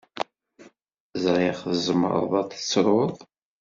[1.23, 3.15] Ẓriɣ tzemreḍ ad tettruḍ.